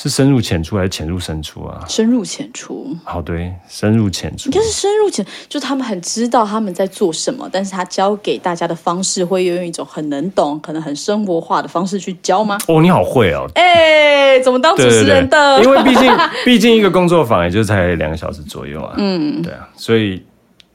[0.03, 1.85] 是深入浅出还是浅入深出啊？
[1.87, 4.59] 深入浅出，好，对，深入浅出应该。
[4.63, 12.57] 是深入浅，就是他们很知道他们在做什么，但是他教给大家的方式会用一种很能懂、可能很生活化的方式去教吗？
[12.67, 13.47] 哦，你好会哦！
[13.55, 15.63] 哎，怎么当主持对对人的？
[15.63, 20.25] 对，因为毕竟毕竟一个工作坊也就才两个小时左右啊， 嗯，对啊，所以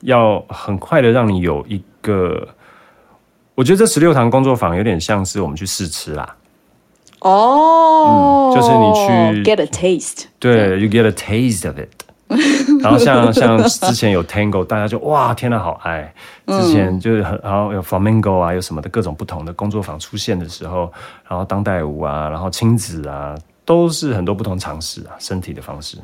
[0.01, 2.47] 要很快的让你有一个，
[3.55, 6.35] 我觉得这十六堂工作坊有点像是我们去试吃啦，
[7.25, 11.89] 哦、嗯就是你去 get a taste，对，you get a taste of it。
[12.81, 16.13] 然后像 像之前有 Tango，大家就哇天呐好爱。
[16.47, 20.91] 之前就是很然后有 Flamenco 啊，有什么的各种不同的工作坊出现的时候，
[21.27, 25.97] 然后当代舞啊，然后亲子啊，都是很多不同尝试啊，身体的方式。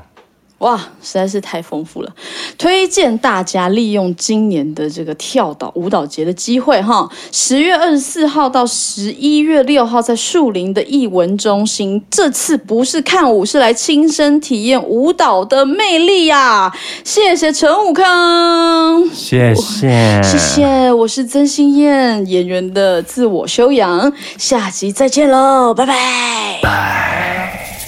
[0.62, 2.10] 哇，实在是太丰富了！
[2.58, 16.72] 推荐大家利用今年的这个跳岛舞蹈节的机会哈，十月二十四号到十一月六号在树林的艺文中心，这次不是看舞，是来亲身体验舞蹈的魅力呀、
[17.04, 19.04] 谢谢陈武康。
[19.12, 27.81] 谢谢，谢谢，我是曾心燕，演员的自我修养，下集再见喽，拜拜。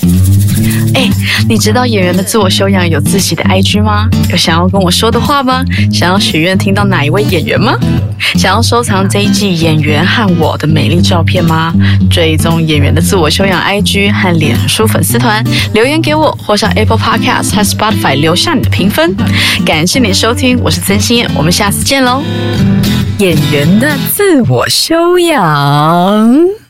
[0.93, 1.09] 哎，
[1.49, 4.07] 你知道演员的自我修养有自己的 IG 吗？
[4.29, 5.63] 有想要跟我说的话吗？
[5.91, 7.77] 想要许愿听到哪一位演员吗？
[8.35, 11.73] 想要收藏这一季演员和我的美丽照片吗？
[12.09, 19.15] 追踪演员的自我修养 IG 和脸书粉丝团，留言给我，或上 Apple Podcast 和 Spotify 留下你的评分。
[19.65, 22.23] 感谢你收听，我是曾心燕，我们下次见喽。
[23.19, 26.62] 演员的自我修养。